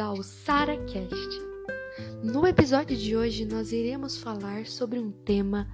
ao 0.00 0.22
SaraCast. 0.22 1.40
No 2.22 2.46
episódio 2.46 2.96
de 2.96 3.14
hoje, 3.14 3.44
nós 3.44 3.70
iremos 3.70 4.16
falar 4.16 4.66
sobre 4.66 4.98
um 4.98 5.10
tema 5.10 5.68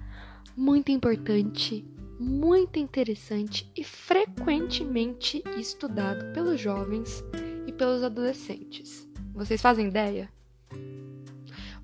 muito 0.55 0.91
importante, 0.91 1.85
muito 2.19 2.77
interessante 2.77 3.71
e 3.75 3.83
frequentemente 3.85 5.41
estudado 5.57 6.33
pelos 6.33 6.59
jovens 6.59 7.23
e 7.65 7.71
pelos 7.71 8.03
adolescentes. 8.03 9.07
Vocês 9.33 9.61
fazem 9.61 9.87
ideia? 9.87 10.29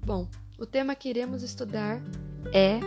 Bom, 0.05 0.28
o 0.60 0.66
tema 0.66 0.96
que 0.96 1.10
iremos 1.10 1.44
estudar 1.44 2.04
é 2.54 2.80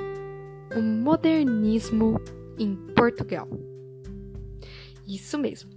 o 0.77 0.83
modernismo 0.83 2.21
em 2.59 2.77
Portugal. 2.95 3.49
Isso 5.07 5.39
mesmo. 5.39 5.71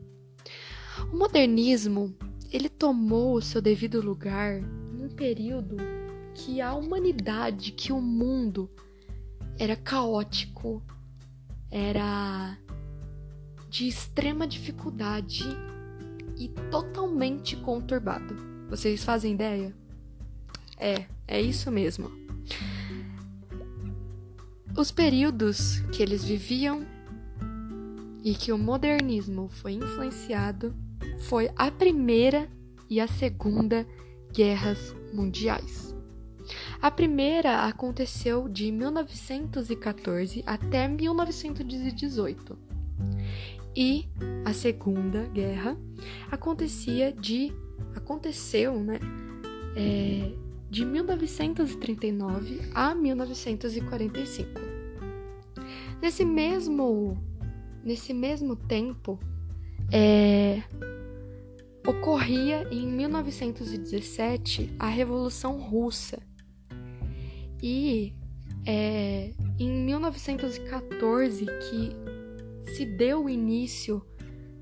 O 1.13 1.17
modernismo, 1.17 2.13
ele 2.51 2.69
tomou 2.69 3.35
o 3.35 3.41
seu 3.41 3.61
devido 3.61 4.01
lugar 4.01 4.61
num 4.61 5.09
período 5.09 5.77
que 6.33 6.61
a 6.61 6.73
humanidade, 6.73 7.71
que 7.71 7.91
o 7.91 8.01
mundo 8.01 8.69
era 9.57 9.75
caótico, 9.75 10.81
era 11.69 12.57
de 13.69 13.87
extrema 13.87 14.47
dificuldade 14.47 15.43
e 16.37 16.47
totalmente 16.71 17.55
conturbado. 17.57 18.35
Vocês 18.69 19.03
fazem 19.03 19.33
ideia? 19.33 19.75
É, 20.77 21.05
é 21.27 21.41
isso 21.41 21.69
mesmo. 21.69 22.09
Os 24.75 24.91
períodos 24.91 25.79
que 25.91 26.01
eles 26.01 26.23
viviam 26.23 26.85
e 28.23 28.33
que 28.33 28.51
o 28.51 28.57
modernismo 28.57 29.49
foi 29.49 29.73
influenciado 29.73 30.73
foi 31.19 31.49
a 31.55 31.69
Primeira 31.69 32.49
e 32.89 32.99
a 32.99 33.07
Segunda 33.07 33.85
Guerras 34.33 34.95
Mundiais. 35.13 35.95
A 36.81 36.89
primeira 36.89 37.65
aconteceu 37.65 38.47
de 38.47 38.71
1914 38.71 40.43
até 40.45 40.87
1918 40.87 42.57
e 43.75 44.07
a 44.45 44.53
Segunda 44.53 45.25
Guerra 45.27 45.77
acontecia 46.31 47.11
de 47.11 47.53
aconteceu, 47.95 48.79
né, 48.79 48.99
é, 49.75 50.31
de 50.69 50.85
1939 50.85 52.61
a 52.73 52.95
1945. 52.95 54.49
Nesse 56.01 56.25
mesmo 56.25 57.17
nesse 57.83 58.13
mesmo 58.13 58.55
tempo 58.55 59.19
é, 59.91 60.61
ocorria 61.87 62.67
em 62.71 62.85
1917 62.87 64.75
a 64.77 64.87
Revolução 64.87 65.59
Russa. 65.59 66.21
E 67.61 68.13
é 68.65 69.31
em 69.57 69.69
1914 69.85 71.45
que 71.45 72.71
se 72.73 72.85
deu 72.85 73.25
o 73.25 73.29
início 73.29 74.05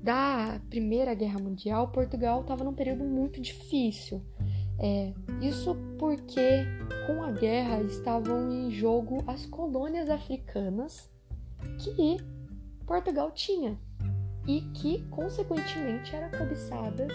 da 0.02 0.60
Primeira 0.70 1.14
Guerra 1.14 1.38
Mundial, 1.40 1.88
Portugal 1.88 2.40
estava 2.40 2.64
num 2.64 2.72
período 2.72 3.04
muito 3.04 3.40
difícil. 3.40 4.22
É, 4.80 5.12
isso 5.42 5.74
porque 5.98 6.64
com 7.06 7.22
a 7.22 7.32
guerra 7.32 7.82
estavam 7.82 8.50
em 8.50 8.70
jogo 8.70 9.24
as 9.26 9.44
colônias 9.44 10.08
africanas 10.08 11.10
que 11.78 12.16
Portugal 12.86 13.32
tinha 13.32 13.76
e 14.48 14.62
que, 14.72 15.04
consequentemente, 15.10 16.16
eram 16.16 16.36
cobiçadas 16.38 17.12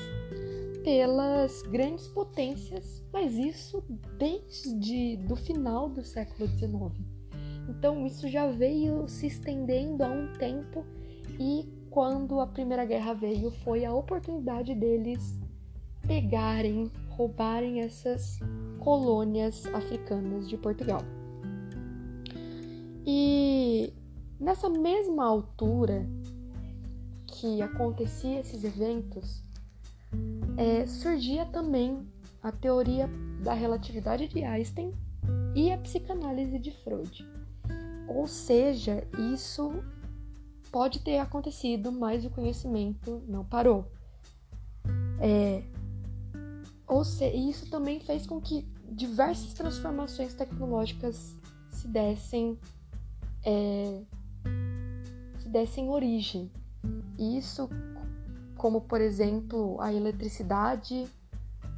pelas 0.83 1.63
grandes 1.63 2.07
potências, 2.09 3.03
mas 3.11 3.33
isso 3.37 3.83
desde 4.19 5.17
do 5.17 5.35
final 5.35 5.89
do 5.89 6.03
século 6.03 6.47
XIX. 6.47 6.93
Então 7.67 8.05
isso 8.05 8.27
já 8.27 8.47
veio 8.51 9.07
se 9.07 9.27
estendendo 9.27 10.03
há 10.03 10.09
um 10.09 10.31
tempo 10.33 10.85
e 11.39 11.67
quando 11.89 12.39
a 12.39 12.47
Primeira 12.47 12.85
Guerra 12.85 13.13
veio 13.13 13.49
foi 13.63 13.85
a 13.85 13.93
oportunidade 13.93 14.75
deles 14.75 15.39
pegarem, 16.05 16.91
roubarem 17.09 17.81
essas 17.81 18.39
colônias 18.79 19.65
africanas 19.67 20.49
de 20.49 20.57
Portugal. 20.57 21.01
E 23.05 23.93
nessa 24.39 24.69
mesma 24.69 25.25
altura 25.25 26.05
que 27.43 27.61
acontecia 27.61 28.39
esses 28.39 28.63
eventos, 28.63 29.43
é, 30.55 30.87
surgia 30.87 31.45
também 31.45 32.07
a 32.41 32.53
teoria 32.53 33.09
da 33.43 33.53
relatividade 33.53 34.29
de 34.29 34.45
Einstein 34.45 34.93
e 35.53 35.69
a 35.69 35.77
psicanálise 35.77 36.57
de 36.57 36.71
Freud. 36.71 37.27
Ou 38.07 38.25
seja, 38.27 39.05
isso 39.33 39.73
pode 40.71 40.99
ter 40.99 41.17
acontecido, 41.17 41.91
mas 41.91 42.23
o 42.23 42.29
conhecimento 42.29 43.21
não 43.27 43.43
parou. 43.43 43.91
É, 45.19 45.63
ou 46.87 47.03
se, 47.03 47.27
isso 47.27 47.69
também 47.69 47.99
fez 47.99 48.25
com 48.25 48.39
que 48.39 48.65
diversas 48.89 49.53
transformações 49.53 50.33
tecnológicas 50.33 51.35
se 51.71 51.89
dessem, 51.89 52.57
é, 53.45 54.01
se 55.39 55.49
dessem 55.49 55.89
origem 55.89 56.49
isso, 57.17 57.69
como 58.57 58.81
por 58.81 59.01
exemplo 59.01 59.79
a 59.81 59.93
eletricidade, 59.93 61.07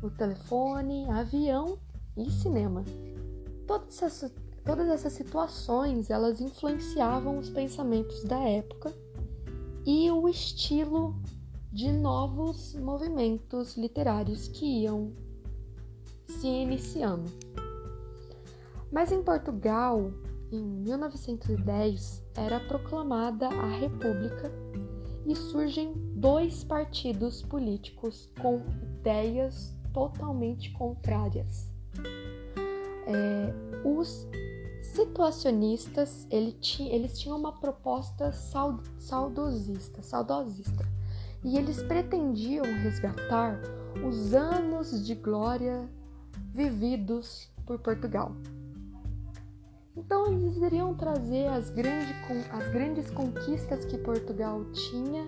o 0.02 0.10
telefone, 0.10 1.10
avião 1.10 1.78
e 2.18 2.30
cinema. 2.30 2.84
Todas 3.68 4.02
essas, 4.02 4.34
todas 4.64 4.88
essas 4.88 5.14
situações 5.14 6.10
elas 6.10 6.40
influenciavam 6.40 7.38
os 7.38 7.50
pensamentos 7.50 8.24
da 8.24 8.40
época 8.40 8.94
e 9.86 10.10
o 10.12 10.28
estilo 10.28 11.16
de 11.72 11.92
novos 11.92 12.74
movimentos 12.76 13.76
literários 13.76 14.48
que 14.48 14.84
iam 14.84 15.12
se 16.28 16.48
iniciando. 16.48 17.30
Mas 18.92 19.12
em 19.12 19.22
Portugal, 19.22 20.12
em 20.52 20.64
1910, 20.64 22.24
era 22.36 22.60
proclamada 22.62 23.48
a 23.48 23.68
República 23.78 24.52
e 25.26 25.36
surgem 25.36 25.94
dois 26.16 26.64
partidos 26.64 27.42
políticos 27.42 28.30
com 28.42 28.62
ideias 29.00 29.76
totalmente 29.94 30.72
contrárias. 30.74 31.70
É, 33.08 33.54
os 33.88 34.28
situacionistas 34.82 36.28
ele 36.30 36.58
eles 36.80 37.20
tinham 37.20 37.38
uma 37.38 37.54
proposta 37.54 38.32
saudosista, 38.98 40.02
saudosista 40.02 40.86
e 41.44 41.58
eles 41.58 41.82
pretendiam 41.84 42.64
resgatar 42.64 43.60
os 44.08 44.34
anos 44.34 45.06
de 45.06 45.16
glória 45.16 45.90
vividos 46.54 47.50
por 47.66 47.80
Portugal. 47.80 48.36
Então 49.98 50.28
eles 50.28 50.58
iriam 50.58 50.94
trazer 50.94 51.48
as, 51.48 51.70
grande, 51.70 52.14
as 52.52 52.68
grandes 52.70 53.10
conquistas 53.10 53.86
que 53.86 53.98
Portugal 53.98 54.66
tinha 54.72 55.26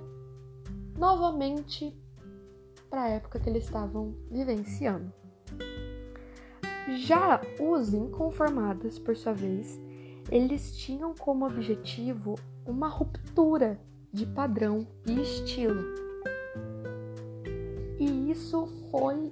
novamente 0.98 1.96
para 2.90 3.04
a 3.04 3.10
época 3.10 3.40
que 3.40 3.50
eles 3.50 3.64
estavam 3.64 4.16
vivenciando. 4.30 5.12
Já 7.00 7.42
os 7.60 7.94
inconformados, 7.94 8.98
por 9.00 9.16
sua 9.16 9.34
vez, 9.34 9.80
eles 10.32 10.76
tinham 10.78 11.14
como 11.14 11.46
objetivo 11.46 12.36
uma 12.66 12.88
ruptura 12.88 13.80
de 14.12 14.26
padrão 14.26 14.88
e 15.06 15.22
estilo. 15.22 15.84
E 18.00 18.32
isso 18.32 18.68
foi 18.92 19.32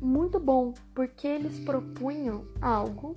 muito 0.00 0.38
bom, 0.38 0.74
porque 0.94 1.26
eles 1.26 1.58
propunham 1.60 2.46
algo 2.60 3.16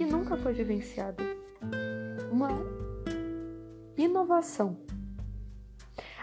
que 0.00 0.06
nunca 0.06 0.34
foi 0.34 0.54
vivenciado. 0.54 1.22
Uma 2.32 2.48
inovação. 3.98 4.78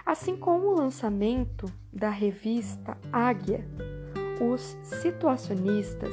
Assim 0.04 0.36
como 0.36 0.70
o 0.70 0.76
lançamento 0.76 1.72
da 1.94 2.10
revista 2.10 2.98
Águia, 3.14 3.64
os 4.42 4.76
situacionistas, 4.82 6.12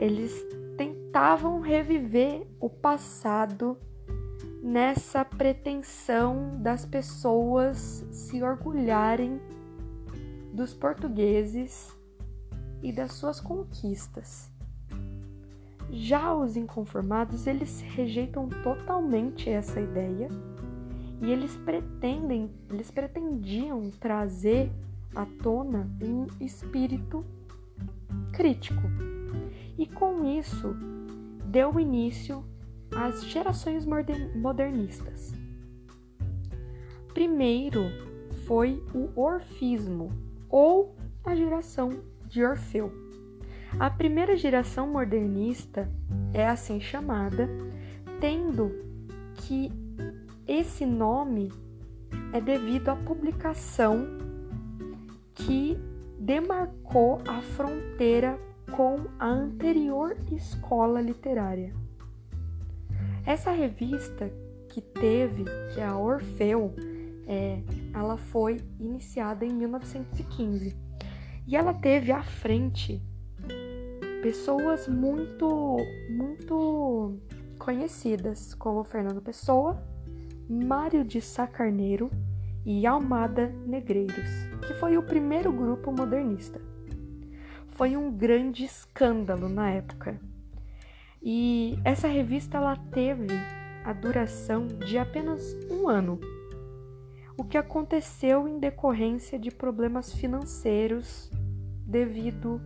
eles 0.00 0.34
tentavam 0.76 1.60
reviver 1.60 2.44
o 2.58 2.68
passado 2.68 3.78
nessa 4.60 5.24
pretensão 5.24 6.60
das 6.60 6.84
pessoas 6.84 8.04
se 8.10 8.42
orgulharem 8.42 9.40
dos 10.52 10.74
portugueses 10.74 11.96
e 12.82 12.90
das 12.90 13.12
suas 13.12 13.40
conquistas. 13.40 14.49
Já 15.92 16.34
os 16.34 16.56
inconformados, 16.56 17.46
eles 17.46 17.80
rejeitam 17.80 18.48
totalmente 18.62 19.50
essa 19.50 19.80
ideia 19.80 20.28
e 21.20 21.30
eles 21.30 21.56
pretendem, 21.56 22.50
eles 22.70 22.90
pretendiam 22.90 23.90
trazer 23.90 24.70
à 25.14 25.26
tona 25.42 25.90
um 26.02 26.26
espírito 26.42 27.24
crítico. 28.32 28.82
E 29.76 29.86
com 29.86 30.24
isso, 30.24 30.74
deu 31.46 31.78
início 31.78 32.44
às 32.94 33.24
gerações 33.24 33.86
modernistas. 34.34 35.34
Primeiro 37.12 37.82
foi 38.46 38.82
o 38.94 39.20
orfismo, 39.20 40.08
ou 40.48 40.94
a 41.24 41.34
geração 41.34 42.00
de 42.28 42.44
Orfeu. 42.44 43.09
A 43.78 43.88
primeira 43.88 44.36
geração 44.36 44.88
modernista 44.88 45.90
é 46.34 46.46
assim 46.46 46.80
chamada, 46.80 47.48
tendo 48.20 48.70
que 49.36 49.70
esse 50.46 50.84
nome 50.84 51.52
é 52.32 52.40
devido 52.40 52.88
à 52.88 52.96
publicação 52.96 54.06
que 55.34 55.78
demarcou 56.18 57.20
a 57.26 57.40
fronteira 57.40 58.38
com 58.72 58.96
a 59.18 59.26
anterior 59.26 60.16
escola 60.30 61.00
literária. 61.00 61.72
Essa 63.24 63.52
revista 63.52 64.30
que 64.68 64.80
teve, 64.80 65.44
que 65.72 65.80
é 65.80 65.84
a 65.84 65.96
Orfeu, 65.96 66.74
é, 67.26 67.62
ela 67.94 68.16
foi 68.16 68.58
iniciada 68.78 69.44
em 69.44 69.52
1915 69.52 70.76
e 71.46 71.56
ela 71.56 71.72
teve 71.72 72.12
à 72.12 72.22
frente 72.22 73.02
pessoas 74.22 74.86
muito, 74.86 75.78
muito 76.10 77.18
conhecidas, 77.58 78.54
como 78.54 78.84
Fernando 78.84 79.22
Pessoa, 79.22 79.82
Mário 80.48 81.04
de 81.04 81.20
Sá 81.22 81.46
Carneiro 81.46 82.10
e 82.64 82.86
Almada 82.86 83.48
Negreiros, 83.66 84.28
que 84.66 84.74
foi 84.74 84.98
o 84.98 85.02
primeiro 85.02 85.50
grupo 85.50 85.90
modernista. 85.90 86.60
Foi 87.68 87.96
um 87.96 88.12
grande 88.12 88.64
escândalo 88.64 89.48
na 89.48 89.70
época. 89.70 90.20
E 91.22 91.78
essa 91.82 92.06
revista 92.06 92.58
ela 92.58 92.76
teve 92.76 93.28
a 93.84 93.92
duração 93.94 94.66
de 94.66 94.98
apenas 94.98 95.56
um 95.70 95.88
ano, 95.88 96.20
o 97.38 97.44
que 97.44 97.56
aconteceu 97.56 98.46
em 98.46 98.58
decorrência 98.58 99.38
de 99.38 99.50
problemas 99.50 100.12
financeiros 100.12 101.30
devido 101.86 102.60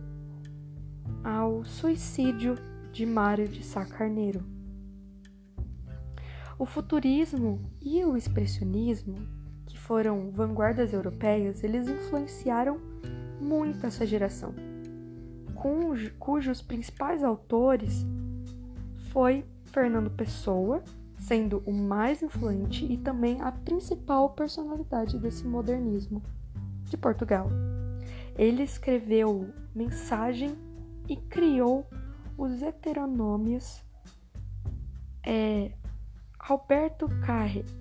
ao 1.23 1.63
suicídio 1.63 2.55
de 2.91 3.05
Mário 3.05 3.47
de 3.47 3.63
Sá 3.63 3.85
Carneiro. 3.85 4.43
O 6.57 6.65
futurismo 6.65 7.59
e 7.81 8.05
o 8.05 8.15
expressionismo, 8.15 9.17
que 9.65 9.77
foram 9.77 10.31
vanguardas 10.31 10.93
europeias, 10.93 11.63
eles 11.63 11.87
influenciaram 11.87 12.79
muito 13.41 13.85
essa 13.85 14.05
geração, 14.05 14.53
cujos 16.19 16.61
principais 16.61 17.23
autores 17.23 18.05
foi 19.11 19.45
Fernando 19.65 20.09
Pessoa, 20.11 20.83
sendo 21.17 21.63
o 21.65 21.73
mais 21.73 22.21
influente 22.21 22.85
e 22.85 22.97
também 22.97 23.41
a 23.41 23.51
principal 23.51 24.29
personalidade 24.29 25.17
desse 25.17 25.45
modernismo 25.45 26.21
de 26.83 26.95
Portugal. 26.95 27.49
Ele 28.37 28.63
escreveu 28.63 29.49
Mensagem 29.73 30.55
e 31.07 31.15
criou 31.15 31.87
os 32.37 32.61
heteronômios 32.61 33.83
é, 35.23 35.71
Alberto 36.39 37.07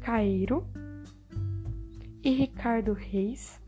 Caeiro 0.00 0.66
e 2.22 2.30
Ricardo 2.30 2.94
Reis, 2.94 3.60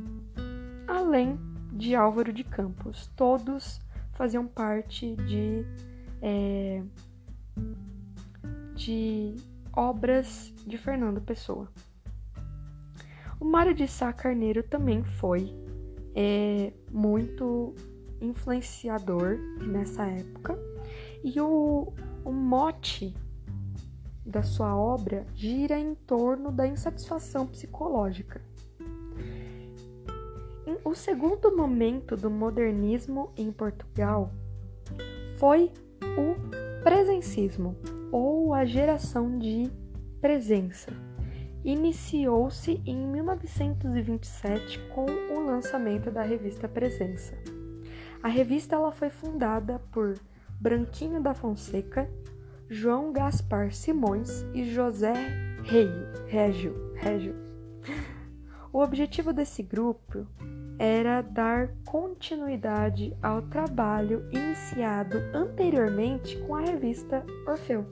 além 0.88 1.38
de 1.72 1.94
Álvaro 1.94 2.32
de 2.32 2.42
Campos. 2.42 3.10
Todos 3.14 3.80
faziam 4.12 4.46
parte 4.46 5.14
de, 5.16 5.64
é, 6.22 6.82
de 8.74 9.36
obras 9.74 10.54
de 10.66 10.78
Fernando 10.78 11.20
Pessoa. 11.20 11.68
O 13.38 13.44
Mário 13.44 13.74
de 13.74 13.86
Sá 13.86 14.10
Carneiro 14.14 14.62
também 14.62 15.04
foi 15.04 15.54
é, 16.14 16.72
muito 16.90 17.74
influenciador 18.20 19.38
nessa 19.60 20.04
época 20.06 20.58
e 21.22 21.40
o, 21.40 21.92
o 22.24 22.32
mote 22.32 23.14
da 24.24 24.42
sua 24.42 24.76
obra 24.76 25.24
gira 25.34 25.78
em 25.78 25.94
torno 25.94 26.50
da 26.50 26.66
insatisfação 26.66 27.46
psicológica. 27.46 28.40
O 30.84 30.94
segundo 30.94 31.56
momento 31.56 32.16
do 32.16 32.30
modernismo 32.30 33.32
em 33.36 33.50
Portugal 33.52 34.30
foi 35.36 35.72
o 36.02 36.82
presencismo 36.82 37.76
ou 38.12 38.54
a 38.54 38.64
geração 38.64 39.38
de 39.38 39.70
presença. 40.20 40.92
Iniciou-se 41.64 42.80
em 42.86 42.96
1927 42.96 44.78
com 44.94 45.06
o 45.06 45.44
lançamento 45.44 46.10
da 46.10 46.22
revista 46.22 46.68
Presença. 46.68 47.36
A 48.22 48.28
revista 48.28 48.74
ela 48.74 48.92
foi 48.92 49.10
fundada 49.10 49.78
por 49.92 50.18
Branquinho 50.60 51.20
da 51.20 51.34
Fonseca, 51.34 52.10
João 52.68 53.12
Gaspar 53.12 53.72
Simões 53.72 54.42
e 54.52 54.64
José 54.64 55.14
Rei, 55.62 55.88
Régio, 56.26 56.92
Régio. 56.94 57.34
O 58.72 58.80
objetivo 58.80 59.32
desse 59.32 59.62
grupo 59.62 60.26
era 60.78 61.22
dar 61.22 61.70
continuidade 61.86 63.16
ao 63.22 63.42
trabalho 63.42 64.28
iniciado 64.30 65.18
anteriormente 65.32 66.36
com 66.40 66.54
a 66.54 66.60
revista 66.60 67.24
Orfeu. 67.46 67.86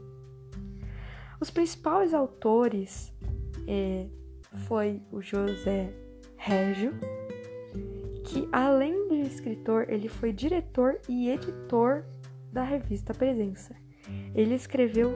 Os 1.41 1.50
principais 1.50 2.12
autores 2.12 3.12
é, 3.67 4.06
foi 4.67 5.03
o 5.11 5.21
José 5.21 5.93
Régio, 6.37 6.93
que 8.25 8.49
além 8.53 9.04
escritor, 9.26 9.87
ele 9.88 10.09
foi 10.09 10.32
diretor 10.32 10.99
e 11.09 11.31
editor 11.31 12.05
da 12.53 12.62
revista 12.62 13.12
Presença. 13.12 13.75
Ele 14.35 14.55
escreveu 14.55 15.12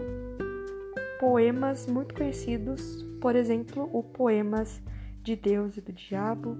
poemas 1.21 1.87
muito 1.87 2.15
conhecidos, 2.15 3.05
por 3.21 3.37
exemplo, 3.37 3.89
o 3.93 4.03
Poemas 4.03 4.83
de 5.23 5.37
Deus 5.37 5.77
e 5.77 5.81
do 5.81 5.93
Diabo, 5.93 6.57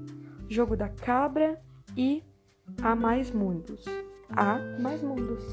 Jogo 0.49 0.77
da 0.77 0.89
Cabra 0.89 1.61
e 1.97 2.23
Há 2.83 2.95
Mais 2.95 3.31
Mundos. 3.31 3.85
Há 4.29 4.59
Mais 4.81 5.03
Mundos. 5.03 5.45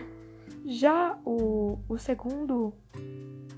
Já 0.66 1.18
o, 1.24 1.78
o 1.88 1.98
segundo 1.98 2.74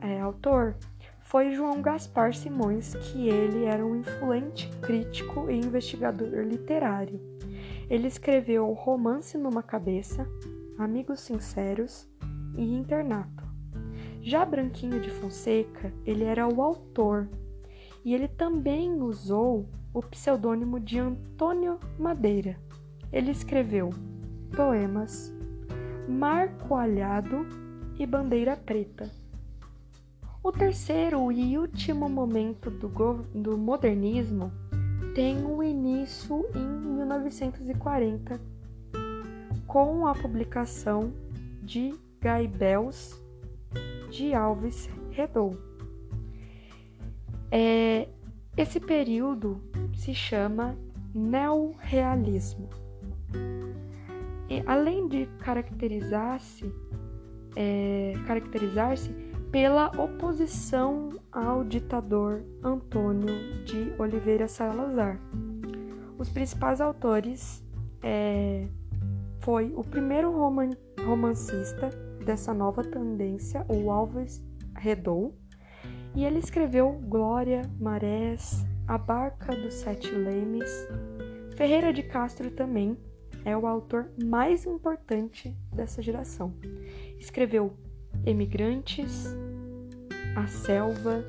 é, 0.01 0.21
autor 0.21 0.77
foi 1.21 1.53
João 1.53 1.81
Gaspar 1.81 2.35
Simões, 2.35 2.95
que 2.95 3.29
ele 3.29 3.65
era 3.65 3.85
um 3.85 3.97
influente 3.97 4.69
crítico 4.83 5.51
e 5.51 5.57
investigador 5.57 6.29
literário. 6.45 7.21
Ele 7.89 8.07
escreveu 8.07 8.73
Romance 8.73 9.37
numa 9.37 9.63
Cabeça, 9.63 10.27
Amigos 10.79 11.21
Sinceros 11.21 12.09
e 12.57 12.63
Internato. 12.63 13.45
Já 14.21 14.45
Branquinho 14.45 15.01
de 15.01 15.11
Fonseca, 15.11 15.93
ele 16.07 16.25
era 16.25 16.47
o 16.47 16.63
autor 16.63 17.29
e 18.05 18.15
ele 18.15 18.29
também 18.29 19.01
usou 19.03 19.69
o 19.93 20.01
pseudônimo 20.01 20.81
de 20.81 20.99
Antônio 20.99 21.79
Madeira. 21.99 22.57
Ele 23.13 23.31
escreveu 23.31 23.91
poemas 24.55 25.33
Marco 26.09 26.75
Alhado 26.75 27.47
e 27.99 28.07
Bandeira 28.07 28.57
Preta. 28.57 29.11
O 30.43 30.51
terceiro 30.51 31.31
e 31.31 31.59
último 31.59 32.09
momento 32.09 32.71
do, 32.71 32.89
do 33.35 33.57
modernismo 33.57 34.51
tem 35.15 35.45
o 35.45 35.63
início 35.63 36.45
em 36.55 37.02
1940 37.19 38.41
com 39.67 40.07
a 40.07 40.15
publicação 40.15 41.13
de 41.63 41.95
Gaibels 42.21 43.21
de 44.11 44.35
Alves 44.35 44.89
Redou. 45.11 45.57
É, 47.51 48.09
esse 48.57 48.79
período 48.81 49.61
se 49.95 50.15
chama 50.15 50.77
neorrealismo. 51.15 52.69
E, 54.49 54.63
além 54.67 55.09
de 55.09 55.27
caracterizar-se 55.39 56.73
é, 57.57 58.15
caracterizar-se 58.27 59.11
pela 59.51 59.89
oposição 60.01 61.11
ao 61.31 61.63
ditador 61.63 62.43
Antônio 62.63 63.65
de 63.65 63.93
Oliveira 63.99 64.49
Salazar. 64.49 65.21
Os 66.23 66.29
principais 66.29 66.81
autores 66.81 67.65
é, 68.01 68.69
foi 69.41 69.73
o 69.75 69.83
primeiro 69.83 70.31
roman 70.31 70.71
romancista 71.05 71.89
dessa 72.25 72.55
nova 72.55 72.85
tendência, 72.85 73.67
o 73.69 73.91
Alves 73.91 74.41
Redou, 74.77 75.37
e 76.15 76.25
ele 76.25 76.39
escreveu 76.39 76.93
Glória, 77.09 77.63
Marés, 77.81 78.65
A 78.87 78.97
Barca 78.97 79.53
dos 79.57 79.75
Sete 79.75 80.13
Lemes, 80.13 80.71
Ferreira 81.57 81.93
de 81.93 82.05
Castro 82.05 82.53
também 82.53 82.97
é 83.45 83.57
o 83.57 83.67
autor 83.67 84.09
mais 84.25 84.65
importante 84.65 85.59
dessa 85.75 86.01
geração. 86.01 86.55
Escreveu 87.19 87.77
Emigrantes, 88.25 89.27
A 90.37 90.47
Selva 90.47 91.25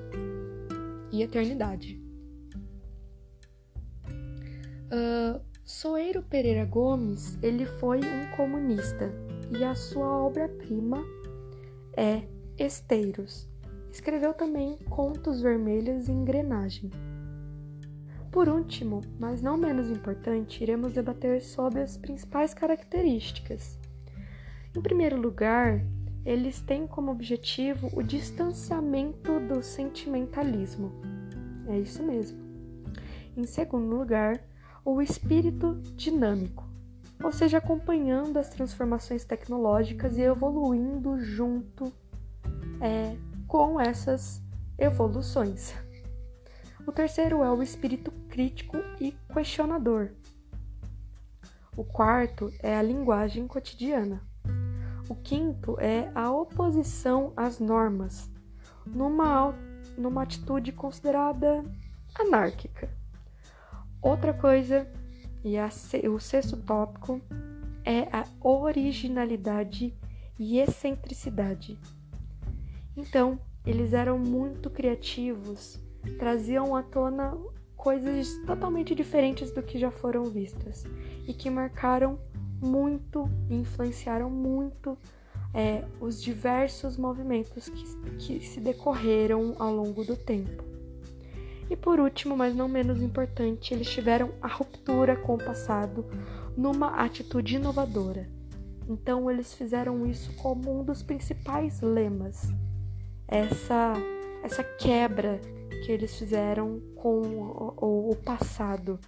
e 1.12 1.24
Eternidade. 1.24 2.03
Uh, 4.94 5.42
Soeiro 5.66 6.22
Pereira 6.22 6.66
Gomes, 6.66 7.40
ele 7.42 7.66
foi 7.66 8.00
um 8.02 8.36
comunista 8.38 9.12
e 9.50 9.64
a 9.64 9.74
sua 9.74 10.06
obra-prima 10.06 11.04
é 11.98 12.22
Esteiros. 12.60 13.50
Escreveu 13.92 14.36
também 14.36 14.78
Contos 14.92 15.42
Vermelhos 15.42 16.08
e 16.08 16.12
Engrenagem. 16.12 16.92
Por 18.32 18.48
último, 18.48 19.02
mas 19.20 19.42
não 19.42 19.58
menos 19.58 19.90
importante, 19.90 20.62
iremos 20.62 20.94
debater 20.94 21.42
sobre 21.42 21.82
as 21.82 21.98
principais 21.98 22.54
características. 22.54 23.80
Em 24.78 24.82
primeiro 24.82 25.20
lugar, 25.20 25.84
eles 26.24 26.62
têm 26.62 26.86
como 26.86 27.12
objetivo 27.12 27.90
o 27.94 28.04
distanciamento 28.04 29.40
do 29.40 29.64
sentimentalismo. 29.64 30.92
É 31.68 31.80
isso 31.80 32.04
mesmo. 32.04 32.38
Em 33.36 33.46
segundo 33.46 33.96
lugar, 33.96 34.53
o 34.86 35.02
espírito 35.02 35.76
dinâmico, 35.96 36.68
ou 37.24 37.32
seja, 37.32 37.58
acompanhando 37.58 38.38
as 38.38 38.50
transformações 38.50 39.24
tecnológicas 39.24 40.18
e 40.18 40.22
evoluindo 40.22 41.20
junto 41.20 41.92
é, 42.82 43.16
com 43.48 43.80
essas 43.80 44.42
evoluções. 44.78 45.74
O 46.86 46.92
terceiro 46.92 47.44
é 47.44 47.50
o 47.50 47.64
espírito 47.64 48.12
crítico 48.28 48.78
e 49.00 49.14
questionador. 49.34 50.12
O 51.78 51.84
quarto 51.84 52.52
é 52.60 52.76
a 52.76 52.82
linguagem 52.82 53.48
cotidiana. 53.48 54.22
O 55.10 55.16
quinto 55.16 55.80
é 55.80 56.12
a 56.14 56.30
oposição 56.32 57.32
às 57.38 57.60
normas, 57.60 58.30
numa, 58.86 59.54
numa 59.98 60.24
atitude 60.24 60.72
considerada 60.72 61.64
anárquica. 62.16 62.90
Outra 64.04 64.34
coisa, 64.34 64.86
e 65.46 65.58
a, 65.58 65.70
o 66.14 66.20
sexto 66.20 66.58
tópico, 66.58 67.22
é 67.86 68.02
a 68.12 68.26
originalidade 68.42 69.94
e 70.38 70.60
excentricidade. 70.60 71.80
Então, 72.98 73.40
eles 73.66 73.94
eram 73.94 74.20
muito 74.20 74.70
criativos, 74.70 75.80
traziam 76.20 76.76
à 76.76 76.84
tona 76.84 77.38
coisas 77.78 78.38
totalmente 78.46 78.94
diferentes 78.94 79.52
do 79.52 79.64
que 79.64 79.80
já 79.80 79.90
foram 79.90 80.26
vistas 80.26 80.84
e 81.26 81.34
que 81.34 81.50
marcaram 81.50 82.20
muito 82.62 83.30
e 83.50 83.56
influenciaram 83.56 84.30
muito 84.30 84.98
é, 85.54 85.86
os 86.02 86.22
diversos 86.22 86.98
movimentos 86.98 87.70
que, 87.70 88.18
que 88.18 88.46
se 88.46 88.60
decorreram 88.60 89.56
ao 89.60 89.74
longo 89.74 90.04
do 90.04 90.18
tempo. 90.18 90.73
E 91.70 91.76
por 91.76 92.00
último, 92.00 92.36
mas 92.36 92.56
não 92.56 92.68
menos 92.68 93.02
importante, 93.02 93.74
eles 93.74 93.90
tiveram 93.90 94.32
a 94.42 94.48
ruptura 94.48 95.16
com 95.16 95.36
o 95.36 95.44
passado 95.44 96.06
numa 96.56 97.04
atitude 97.04 97.56
inovadora. 97.56 98.30
Então, 98.88 99.32
eles 99.32 99.54
fizeram 99.54 100.06
isso 100.06 100.34
como 100.36 100.80
um 100.80 100.84
dos 100.84 101.02
principais 101.02 101.82
lemas. 101.82 102.50
Essa, 103.28 103.94
essa 104.44 104.64
quebra 104.64 105.40
que 105.86 105.92
eles 105.92 106.18
fizeram 106.18 106.82
com 106.96 107.22
o, 107.22 107.74
o, 107.78 108.10
o 108.12 108.16
passado. 108.16 109.00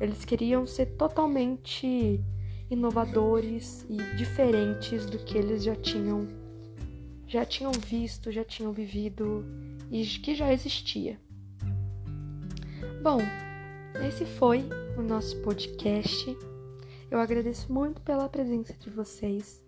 Eles 0.00 0.24
queriam 0.24 0.66
ser 0.66 0.86
totalmente 0.96 2.24
inovadores 2.70 3.84
e 3.88 3.96
diferentes 4.16 5.04
do 5.06 5.18
que 5.18 5.36
eles 5.36 5.62
já 5.62 5.74
tinham 5.74 6.26
já 7.26 7.44
tinham 7.44 7.70
visto, 7.70 8.32
já 8.32 8.42
tinham 8.42 8.72
vivido 8.72 9.44
e 9.88 10.04
que 10.04 10.34
já 10.34 10.52
existia. 10.52 11.16
Bom, 13.02 13.18
esse 14.06 14.26
foi 14.26 14.62
o 14.98 15.00
nosso 15.00 15.34
podcast. 15.40 16.36
Eu 17.10 17.18
agradeço 17.18 17.72
muito 17.72 18.02
pela 18.02 18.28
presença 18.28 18.74
de 18.74 18.90
vocês 18.90 19.64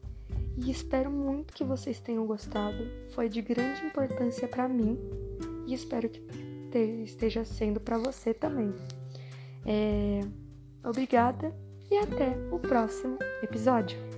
e 0.58 0.70
espero 0.70 1.10
muito 1.10 1.54
que 1.54 1.64
vocês 1.64 1.98
tenham 1.98 2.26
gostado. 2.26 2.86
Foi 3.14 3.30
de 3.30 3.40
grande 3.40 3.86
importância 3.86 4.46
para 4.46 4.68
mim 4.68 4.98
e 5.66 5.72
espero 5.72 6.10
que 6.10 6.20
esteja 7.04 7.42
sendo 7.42 7.80
para 7.80 7.96
você 7.96 8.34
também. 8.34 8.74
É... 9.64 10.20
Obrigada 10.84 11.56
e 11.90 11.96
até 11.96 12.36
o 12.50 12.58
próximo 12.58 13.16
episódio. 13.42 14.11